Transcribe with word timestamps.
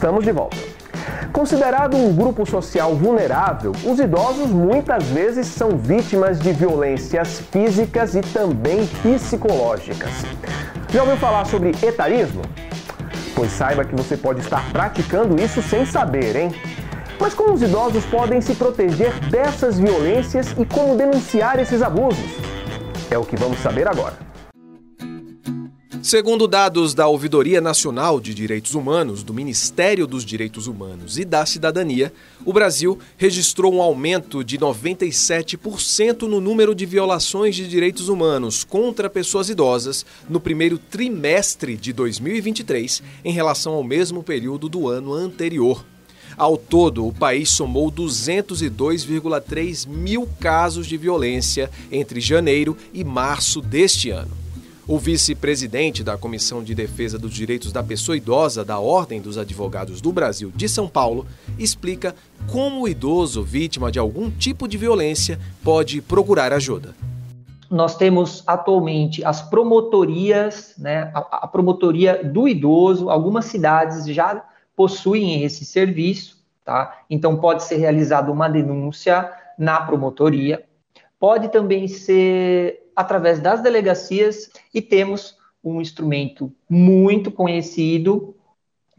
Estamos 0.00 0.24
de 0.24 0.32
volta. 0.32 0.56
Considerado 1.30 1.94
um 1.94 2.16
grupo 2.16 2.46
social 2.46 2.94
vulnerável, 2.94 3.72
os 3.84 4.00
idosos 4.00 4.46
muitas 4.46 5.04
vezes 5.08 5.46
são 5.46 5.76
vítimas 5.76 6.40
de 6.40 6.54
violências 6.54 7.40
físicas 7.52 8.14
e 8.14 8.22
também 8.22 8.86
psicológicas. 9.02 10.10
Já 10.88 11.02
ouviu 11.02 11.18
falar 11.18 11.44
sobre 11.44 11.74
etarismo? 11.82 12.40
Pois 13.34 13.52
saiba 13.52 13.84
que 13.84 13.94
você 13.94 14.16
pode 14.16 14.40
estar 14.40 14.72
praticando 14.72 15.38
isso 15.38 15.60
sem 15.60 15.84
saber, 15.84 16.34
hein? 16.34 16.54
Mas 17.20 17.34
como 17.34 17.52
os 17.52 17.60
idosos 17.60 18.06
podem 18.06 18.40
se 18.40 18.54
proteger 18.54 19.12
dessas 19.28 19.78
violências 19.78 20.54
e 20.58 20.64
como 20.64 20.96
denunciar 20.96 21.58
esses 21.58 21.82
abusos? 21.82 22.38
É 23.10 23.18
o 23.18 23.24
que 23.26 23.36
vamos 23.36 23.58
saber 23.58 23.86
agora. 23.86 24.29
Segundo 26.10 26.48
dados 26.48 26.92
da 26.92 27.06
Ouvidoria 27.06 27.60
Nacional 27.60 28.20
de 28.20 28.34
Direitos 28.34 28.74
Humanos, 28.74 29.22
do 29.22 29.32
Ministério 29.32 30.08
dos 30.08 30.24
Direitos 30.24 30.66
Humanos 30.66 31.20
e 31.20 31.24
da 31.24 31.46
Cidadania, 31.46 32.12
o 32.44 32.52
Brasil 32.52 32.98
registrou 33.16 33.72
um 33.72 33.80
aumento 33.80 34.42
de 34.42 34.58
97% 34.58 36.22
no 36.22 36.40
número 36.40 36.74
de 36.74 36.84
violações 36.84 37.54
de 37.54 37.68
direitos 37.68 38.08
humanos 38.08 38.64
contra 38.64 39.08
pessoas 39.08 39.48
idosas 39.48 40.04
no 40.28 40.40
primeiro 40.40 40.78
trimestre 40.78 41.76
de 41.76 41.92
2023 41.92 43.04
em 43.24 43.32
relação 43.32 43.74
ao 43.74 43.84
mesmo 43.84 44.20
período 44.20 44.68
do 44.68 44.88
ano 44.88 45.14
anterior. 45.14 45.86
Ao 46.36 46.56
todo, 46.56 47.06
o 47.06 47.12
país 47.12 47.50
somou 47.50 47.88
202,3 47.88 49.86
mil 49.86 50.28
casos 50.40 50.88
de 50.88 50.96
violência 50.96 51.70
entre 51.92 52.20
janeiro 52.20 52.76
e 52.92 53.04
março 53.04 53.60
deste 53.60 54.10
ano. 54.10 54.39
O 54.90 54.98
vice-presidente 54.98 56.02
da 56.02 56.18
Comissão 56.18 56.64
de 56.64 56.74
Defesa 56.74 57.16
dos 57.16 57.32
Direitos 57.32 57.70
da 57.70 57.80
Pessoa 57.80 58.16
Idosa 58.16 58.64
da 58.64 58.80
Ordem 58.80 59.20
dos 59.20 59.38
Advogados 59.38 60.00
do 60.00 60.10
Brasil 60.10 60.50
de 60.52 60.68
São 60.68 60.88
Paulo 60.88 61.28
explica 61.56 62.12
como 62.50 62.82
o 62.82 62.88
idoso 62.88 63.40
vítima 63.44 63.92
de 63.92 64.00
algum 64.00 64.28
tipo 64.28 64.66
de 64.66 64.76
violência 64.76 65.38
pode 65.62 66.02
procurar 66.02 66.52
ajuda. 66.52 66.92
Nós 67.70 67.96
temos 67.96 68.42
atualmente 68.44 69.24
as 69.24 69.40
promotorias, 69.40 70.74
né, 70.76 71.12
a, 71.14 71.44
a 71.44 71.46
promotoria 71.46 72.24
do 72.24 72.48
idoso, 72.48 73.10
algumas 73.10 73.44
cidades 73.44 74.04
já 74.12 74.44
possuem 74.74 75.44
esse 75.44 75.64
serviço, 75.64 76.36
tá? 76.64 76.98
Então 77.08 77.36
pode 77.36 77.62
ser 77.62 77.76
realizada 77.76 78.32
uma 78.32 78.48
denúncia 78.48 79.30
na 79.56 79.82
promotoria, 79.82 80.64
pode 81.16 81.48
também 81.52 81.86
ser 81.86 82.89
através 83.00 83.40
das 83.40 83.62
delegacias 83.62 84.50
e 84.72 84.80
temos 84.80 85.36
um 85.62 85.80
instrumento 85.80 86.52
muito 86.68 87.30
conhecido 87.30 88.34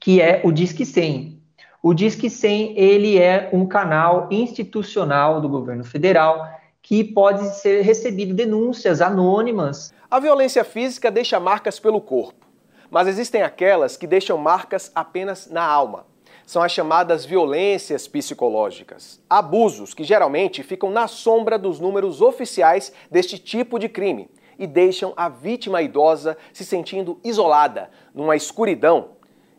que 0.00 0.20
é 0.20 0.40
o 0.44 0.52
Disque 0.52 0.86
100. 0.86 1.42
O 1.82 1.92
Disque 1.92 2.30
100 2.30 2.78
ele 2.78 3.18
é 3.18 3.50
um 3.52 3.66
canal 3.66 4.28
institucional 4.30 5.40
do 5.40 5.48
governo 5.48 5.84
federal 5.84 6.48
que 6.80 7.04
pode 7.04 7.56
ser 7.56 7.82
recebido 7.82 8.34
denúncias 8.34 9.00
anônimas. 9.00 9.92
A 10.10 10.18
violência 10.18 10.64
física 10.64 11.10
deixa 11.10 11.38
marcas 11.38 11.78
pelo 11.78 12.00
corpo, 12.00 12.46
mas 12.90 13.08
existem 13.08 13.42
aquelas 13.42 13.96
que 13.96 14.06
deixam 14.06 14.38
marcas 14.38 14.90
apenas 14.94 15.48
na 15.50 15.62
alma 15.62 16.06
são 16.48 16.62
as 16.62 16.72
chamadas 16.72 17.26
violências 17.26 18.08
psicológicas, 18.08 19.20
abusos 19.28 19.92
que 19.92 20.02
geralmente 20.02 20.62
ficam 20.62 20.90
na 20.90 21.06
sombra 21.06 21.58
dos 21.58 21.78
números 21.78 22.22
oficiais 22.22 22.90
deste 23.10 23.38
tipo 23.38 23.78
de 23.78 23.86
crime 23.86 24.30
e 24.58 24.66
deixam 24.66 25.12
a 25.14 25.28
vítima 25.28 25.82
idosa 25.82 26.38
se 26.50 26.64
sentindo 26.64 27.20
isolada 27.22 27.90
numa 28.14 28.34
escuridão 28.34 29.10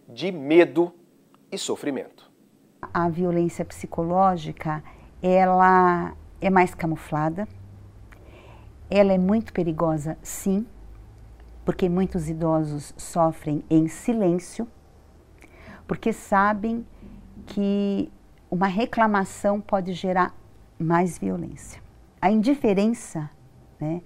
de 0.07 0.31
medo 0.31 0.91
e 1.51 1.59
sofrimento. 1.59 2.27
A 2.91 3.07
violência 3.07 3.63
psicológica, 3.63 4.83
ela 5.22 6.16
é 6.41 6.49
mais 6.49 6.73
camuflada. 6.73 7.47
Ela 8.89 9.13
é 9.13 9.17
muito 9.19 9.53
perigosa, 9.53 10.17
sim, 10.23 10.66
porque 11.63 11.88
muitos 11.88 12.28
idosos 12.29 12.95
sofrem 12.97 13.63
em 13.69 13.88
silêncio 13.88 14.67
porque 15.89 16.13
sabem 16.13 16.85
que 17.47 18.11
uma 18.50 18.67
reclamação 18.67 19.59
pode 19.59 19.91
gerar 19.94 20.35
mais 20.77 21.17
violência. 21.17 21.81
A 22.22 22.29
indiferença 22.29 23.27
né, 23.79 24.03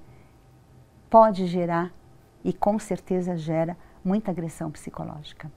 pode 1.09 1.45
gerar, 1.45 1.93
e 2.41 2.53
com 2.53 2.79
certeza 2.79 3.35
gera, 3.35 3.77
muita 4.01 4.31
agressão 4.31 4.71
psicológica. 4.71 5.51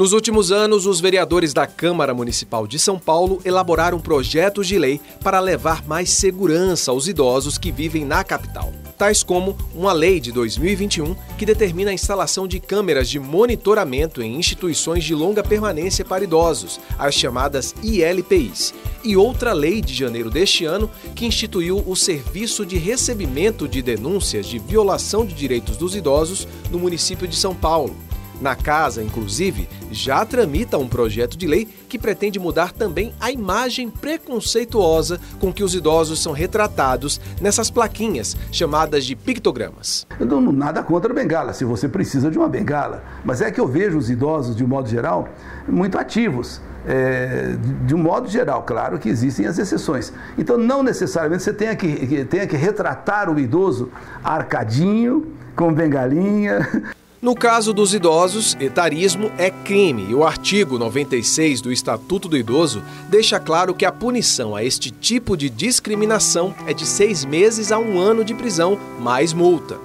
Nos 0.00 0.14
últimos 0.14 0.50
anos, 0.50 0.86
os 0.86 0.98
vereadores 0.98 1.52
da 1.52 1.66
Câmara 1.66 2.14
Municipal 2.14 2.66
de 2.66 2.78
São 2.78 2.98
Paulo 2.98 3.38
elaboraram 3.44 4.00
projetos 4.00 4.66
de 4.66 4.78
lei 4.78 4.98
para 5.22 5.38
levar 5.40 5.86
mais 5.86 6.08
segurança 6.08 6.90
aos 6.90 7.06
idosos 7.06 7.58
que 7.58 7.70
vivem 7.70 8.06
na 8.06 8.24
capital 8.24 8.72
tais 8.96 9.22
como 9.22 9.56
uma 9.74 9.94
lei 9.94 10.20
de 10.20 10.30
2021 10.30 11.14
que 11.38 11.46
determina 11.46 11.90
a 11.90 11.94
instalação 11.94 12.46
de 12.46 12.60
câmeras 12.60 13.08
de 13.08 13.18
monitoramento 13.18 14.22
em 14.22 14.36
instituições 14.36 15.04
de 15.04 15.14
longa 15.14 15.42
permanência 15.42 16.04
para 16.04 16.22
idosos, 16.22 16.78
as 16.98 17.14
chamadas 17.14 17.74
ILPIs, 17.82 18.74
e 19.02 19.16
outra 19.16 19.54
lei 19.54 19.80
de 19.80 19.94
janeiro 19.94 20.28
deste 20.28 20.66
ano 20.66 20.90
que 21.14 21.24
instituiu 21.24 21.82
o 21.86 21.96
Serviço 21.96 22.66
de 22.66 22.76
Recebimento 22.76 23.66
de 23.66 23.80
Denúncias 23.80 24.44
de 24.44 24.58
Violação 24.58 25.24
de 25.24 25.32
Direitos 25.32 25.78
dos 25.78 25.96
Idosos 25.96 26.46
no 26.70 26.78
município 26.78 27.26
de 27.26 27.36
São 27.36 27.54
Paulo. 27.54 28.09
Na 28.40 28.56
casa, 28.56 29.02
inclusive, 29.02 29.68
já 29.90 30.24
tramita 30.24 30.78
um 30.78 30.88
projeto 30.88 31.36
de 31.36 31.46
lei 31.46 31.68
que 31.88 31.98
pretende 31.98 32.38
mudar 32.38 32.72
também 32.72 33.12
a 33.20 33.30
imagem 33.30 33.90
preconceituosa 33.90 35.20
com 35.38 35.52
que 35.52 35.62
os 35.62 35.74
idosos 35.74 36.22
são 36.22 36.32
retratados 36.32 37.20
nessas 37.40 37.70
plaquinhas 37.70 38.36
chamadas 38.50 39.04
de 39.04 39.14
pictogramas. 39.14 40.06
Eu 40.18 40.26
não 40.26 40.50
nada 40.52 40.82
contra 40.82 41.12
a 41.12 41.14
bengala, 41.14 41.52
se 41.52 41.64
você 41.64 41.88
precisa 41.88 42.30
de 42.30 42.38
uma 42.38 42.48
bengala, 42.48 43.02
mas 43.24 43.40
é 43.42 43.50
que 43.50 43.60
eu 43.60 43.66
vejo 43.66 43.98
os 43.98 44.08
idosos, 44.08 44.56
de 44.56 44.64
um 44.64 44.68
modo 44.68 44.88
geral, 44.88 45.28
muito 45.68 45.98
ativos. 45.98 46.60
É, 46.86 47.56
de 47.84 47.94
um 47.94 47.98
modo 47.98 48.26
geral, 48.26 48.62
claro 48.62 48.98
que 48.98 49.08
existem 49.10 49.44
as 49.44 49.58
exceções. 49.58 50.12
Então, 50.38 50.56
não 50.56 50.82
necessariamente 50.82 51.42
você 51.42 51.52
tenha 51.52 51.76
que, 51.76 52.24
tenha 52.24 52.46
que 52.46 52.56
retratar 52.56 53.28
o 53.28 53.38
idoso 53.38 53.90
arcadinho, 54.24 55.34
com 55.54 55.72
bengalinha. 55.74 56.66
No 57.22 57.34
caso 57.34 57.74
dos 57.74 57.92
idosos, 57.92 58.56
etarismo 58.58 59.30
é 59.36 59.50
crime 59.50 60.06
e 60.08 60.14
o 60.14 60.24
artigo 60.24 60.78
96 60.78 61.60
do 61.60 61.70
Estatuto 61.70 62.30
do 62.30 62.36
Idoso 62.36 62.82
deixa 63.10 63.38
claro 63.38 63.74
que 63.74 63.84
a 63.84 63.92
punição 63.92 64.56
a 64.56 64.64
este 64.64 64.90
tipo 64.90 65.36
de 65.36 65.50
discriminação 65.50 66.54
é 66.66 66.72
de 66.72 66.86
seis 66.86 67.22
meses 67.22 67.70
a 67.70 67.78
um 67.78 67.98
ano 67.98 68.24
de 68.24 68.32
prisão, 68.32 68.80
mais 68.98 69.34
multa. 69.34 69.78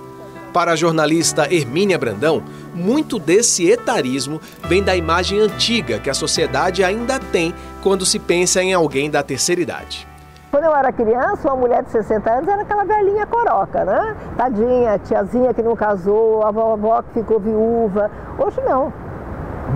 Para 0.53 0.72
a 0.72 0.75
jornalista 0.78 1.53
Hermínia 1.53 1.97
Brandão, 1.97 2.41
muito 2.73 3.19
desse 3.19 3.69
etarismo 3.69 4.40
vem 4.69 4.81
da 4.81 4.96
imagem 4.96 5.41
antiga 5.41 6.00
que 6.00 6.09
a 6.09 6.13
sociedade 6.13 6.85
ainda 6.85 7.19
tem 7.19 7.53
quando 7.84 8.06
se 8.06 8.17
pensa 8.17 8.63
em 8.63 8.73
alguém 8.73 9.09
da 9.09 9.22
terceira 9.22 9.62
idade. 9.62 10.07
Quando 10.55 10.63
eu 10.63 10.73
era 10.73 10.89
criança, 10.93 11.49
uma 11.49 11.57
mulher 11.57 11.83
de 11.83 11.91
60 11.91 12.31
anos 12.31 12.47
era 12.47 12.61
aquela 12.61 12.85
velhinha 12.85 13.27
coroca, 13.27 13.83
né? 13.83 14.16
Tadinha, 14.38 14.97
tiazinha 14.99 15.53
que 15.53 15.61
não 15.61 15.75
casou, 15.75 16.45
a 16.45 16.49
vovó 16.49 17.01
que 17.01 17.19
ficou 17.19 17.41
viúva. 17.41 18.09
Hoje 18.39 18.61
não. 18.61 18.88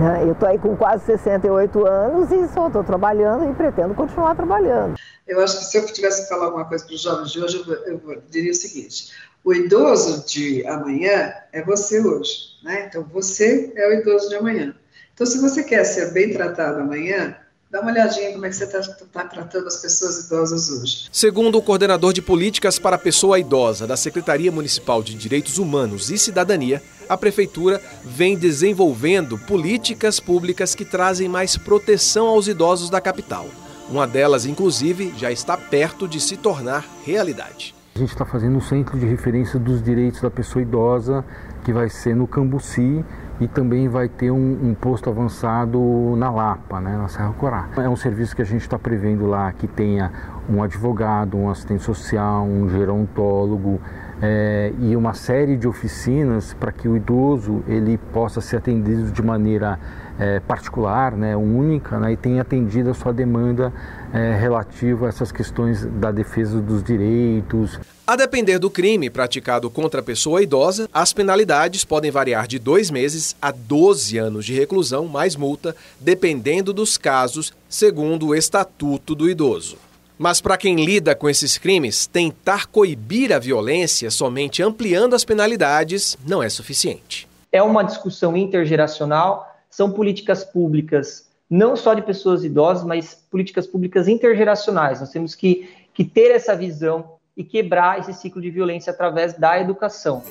Né? 0.00 0.22
Eu 0.22 0.32
estou 0.32 0.48
aí 0.48 0.58
com 0.58 0.74
quase 0.74 1.04
68 1.04 1.86
anos 1.86 2.32
e 2.32 2.48
só 2.48 2.68
estou 2.68 2.82
trabalhando 2.82 3.50
e 3.50 3.52
pretendo 3.52 3.92
continuar 3.92 4.34
trabalhando. 4.34 4.94
Eu 5.28 5.44
acho 5.44 5.58
que 5.58 5.64
se 5.66 5.76
eu 5.76 5.84
tivesse 5.84 6.22
que 6.22 6.28
falar 6.30 6.46
alguma 6.46 6.64
coisa 6.64 6.82
para 6.82 6.94
os 6.94 7.02
jovens 7.02 7.30
de 7.30 7.42
hoje, 7.42 7.62
eu, 7.86 8.00
eu 8.00 8.22
diria 8.30 8.50
o 8.50 8.54
seguinte: 8.54 9.12
o 9.44 9.52
idoso 9.52 10.26
de 10.26 10.66
amanhã 10.66 11.30
é 11.52 11.62
você 11.62 12.00
hoje, 12.00 12.58
né? 12.64 12.86
Então 12.88 13.04
você 13.12 13.70
é 13.76 13.86
o 13.86 13.92
idoso 14.00 14.30
de 14.30 14.36
amanhã. 14.36 14.74
Então, 15.12 15.26
se 15.26 15.38
você 15.38 15.62
quer 15.62 15.84
ser 15.84 16.14
bem 16.14 16.32
tratado 16.32 16.80
amanhã, 16.80 17.36
Dá 17.70 17.80
uma 17.80 17.92
olhadinha 17.92 18.32
como 18.32 18.44
é 18.44 18.48
que 18.48 18.56
você 18.56 18.64
está 18.64 18.80
tá 19.12 19.24
tratando 19.24 19.68
as 19.68 19.76
pessoas 19.76 20.26
idosas 20.26 20.68
hoje. 20.70 21.08
Segundo 21.12 21.56
o 21.56 21.62
coordenador 21.62 22.12
de 22.12 22.20
políticas 22.20 22.80
para 22.80 22.96
a 22.96 22.98
pessoa 22.98 23.38
idosa 23.38 23.86
da 23.86 23.96
Secretaria 23.96 24.50
Municipal 24.50 25.00
de 25.04 25.14
Direitos 25.14 25.56
Humanos 25.56 26.10
e 26.10 26.18
Cidadania, 26.18 26.82
a 27.08 27.16
Prefeitura 27.16 27.80
vem 28.04 28.36
desenvolvendo 28.36 29.38
políticas 29.38 30.18
públicas 30.18 30.74
que 30.74 30.84
trazem 30.84 31.28
mais 31.28 31.56
proteção 31.56 32.26
aos 32.26 32.48
idosos 32.48 32.90
da 32.90 33.00
capital. 33.00 33.46
Uma 33.88 34.04
delas, 34.04 34.46
inclusive, 34.46 35.14
já 35.16 35.30
está 35.30 35.56
perto 35.56 36.08
de 36.08 36.20
se 36.20 36.36
tornar 36.36 36.84
realidade. 37.04 37.72
A 37.94 37.98
gente 38.00 38.10
está 38.10 38.24
fazendo 38.24 38.56
um 38.56 38.60
centro 38.60 38.98
de 38.98 39.06
referência 39.06 39.60
dos 39.60 39.80
direitos 39.80 40.20
da 40.20 40.30
pessoa 40.30 40.60
idosa, 40.60 41.24
que 41.64 41.72
vai 41.72 41.88
ser 41.88 42.16
no 42.16 42.26
Cambuci, 42.26 43.04
e 43.40 43.48
também 43.48 43.88
vai 43.88 44.08
ter 44.08 44.30
um, 44.30 44.68
um, 44.68 44.74
posto 44.74 45.08
avançado 45.08 45.80
na 46.16 46.30
Lapa, 46.30 46.78
né, 46.78 46.96
na 46.96 47.08
Serra 47.08 47.32
Corá. 47.32 47.68
É 47.76 47.88
um 47.88 47.96
serviço 47.96 48.36
que 48.36 48.42
a 48.42 48.44
gente 48.44 48.60
está 48.60 48.78
prevendo 48.78 49.26
lá 49.26 49.50
que 49.52 49.66
tenha 49.66 50.12
um 50.48 50.62
advogado, 50.62 51.38
um 51.38 51.48
assistente 51.48 51.82
social, 51.82 52.44
um 52.44 52.68
gerontólogo, 52.68 53.80
é, 54.22 54.72
e 54.78 54.94
uma 54.94 55.14
série 55.14 55.56
de 55.56 55.66
oficinas 55.66 56.54
para 56.54 56.70
que 56.70 56.86
o 56.86 56.96
idoso 56.96 57.62
ele 57.66 57.96
possa 58.12 58.40
ser 58.40 58.56
atendido 58.56 59.10
de 59.10 59.22
maneira 59.22 59.78
é, 60.18 60.38
particular, 60.40 61.16
né, 61.16 61.34
única, 61.34 61.98
né, 61.98 62.12
e 62.12 62.16
tenha 62.16 62.42
atendido 62.42 62.90
a 62.90 62.94
sua 62.94 63.12
demanda 63.12 63.72
é, 64.12 64.36
relativa 64.38 65.06
a 65.06 65.08
essas 65.08 65.32
questões 65.32 65.86
da 65.86 66.12
defesa 66.12 66.60
dos 66.60 66.82
direitos. 66.82 67.80
A 68.06 68.16
depender 68.16 68.58
do 68.58 68.68
crime 68.68 69.08
praticado 69.08 69.70
contra 69.70 70.00
a 70.00 70.02
pessoa 70.02 70.42
idosa, 70.42 70.88
as 70.92 71.12
penalidades 71.12 71.84
podem 71.84 72.10
variar 72.10 72.46
de 72.46 72.58
dois 72.58 72.90
meses 72.90 73.34
a 73.40 73.50
12 73.50 74.18
anos 74.18 74.44
de 74.44 74.52
reclusão 74.52 75.06
mais 75.06 75.36
multa, 75.36 75.74
dependendo 75.98 76.72
dos 76.72 76.98
casos, 76.98 77.54
segundo 77.68 78.28
o 78.28 78.34
Estatuto 78.34 79.14
do 79.14 79.30
Idoso. 79.30 79.89
Mas 80.22 80.38
para 80.38 80.58
quem 80.58 80.84
lida 80.84 81.14
com 81.14 81.30
esses 81.30 81.56
crimes, 81.56 82.06
tentar 82.06 82.66
coibir 82.66 83.32
a 83.32 83.38
violência 83.38 84.10
somente 84.10 84.62
ampliando 84.62 85.14
as 85.14 85.24
penalidades 85.24 86.14
não 86.28 86.42
é 86.42 86.50
suficiente. 86.50 87.26
É 87.50 87.62
uma 87.62 87.82
discussão 87.82 88.36
intergeracional, 88.36 89.50
são 89.70 89.90
políticas 89.90 90.44
públicas 90.44 91.26
não 91.48 91.74
só 91.74 91.94
de 91.94 92.02
pessoas 92.02 92.44
idosas, 92.44 92.84
mas 92.84 93.14
políticas 93.30 93.66
públicas 93.66 94.08
intergeracionais. 94.08 95.00
Nós 95.00 95.08
temos 95.08 95.34
que, 95.34 95.70
que 95.94 96.04
ter 96.04 96.30
essa 96.32 96.54
visão 96.54 97.14
e 97.34 97.42
quebrar 97.42 97.98
esse 97.98 98.12
ciclo 98.12 98.42
de 98.42 98.50
violência 98.50 98.92
através 98.92 99.32
da 99.32 99.58
educação. 99.58 100.22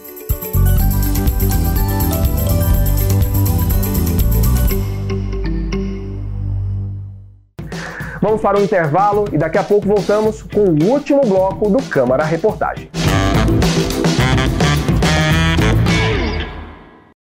Vamos 8.21 8.42
para 8.42 8.60
um 8.60 8.63
intervalo 8.63 9.25
e 9.31 9.38
daqui 9.38 9.57
a 9.57 9.63
pouco 9.63 9.88
voltamos 9.88 10.42
com 10.42 10.66
o 10.66 10.92
último 10.92 11.21
bloco 11.21 11.69
do 11.69 11.81
Câmara 11.83 12.24
Reportagem. 12.24 12.89